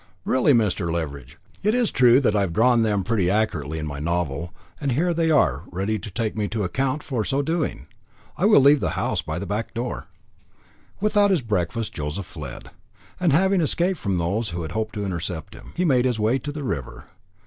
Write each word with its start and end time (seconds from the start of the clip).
"Really," 0.25 0.51
said 0.51 0.57
Mr. 0.57 0.91
Leveridge, 0.91 0.93
"I 0.93 0.97
cannot 1.03 1.03
encounter 1.05 1.21
those 1.21 1.61
three. 1.61 1.69
It 1.69 1.75
is 1.75 1.91
true 2.15 2.19
that 2.21 2.35
I 2.35 2.41
have 2.41 2.53
drawn 2.53 2.81
them 2.81 3.03
pretty 3.03 3.29
accurately 3.29 3.77
in 3.77 3.85
my 3.85 3.99
novel, 3.99 4.51
and 4.79 4.93
here 4.93 5.13
they 5.13 5.29
are 5.29 5.65
ready 5.71 5.99
to 5.99 6.09
take 6.09 6.35
me 6.35 6.47
to 6.47 6.63
account 6.63 7.03
for 7.03 7.23
so 7.23 7.43
doing. 7.43 7.85
I 8.35 8.45
will 8.45 8.61
leave 8.61 8.79
the 8.79 8.89
house 8.97 9.21
by 9.21 9.37
the 9.37 9.45
back 9.45 9.75
door." 9.75 10.07
Without 10.99 11.29
his 11.29 11.43
breakfast, 11.43 11.93
Joseph 11.93 12.25
fled; 12.25 12.71
and 13.19 13.31
having 13.31 13.61
escaped 13.61 13.99
from 13.99 14.17
those 14.17 14.49
who 14.49 14.63
had 14.63 14.71
hoped 14.71 14.95
to 14.95 15.05
intercept 15.05 15.53
him, 15.53 15.71
he 15.75 15.85
made 15.85 16.05
his 16.05 16.19
way 16.19 16.39
to 16.39 16.51
the 16.51 16.63
river. 16.63 17.05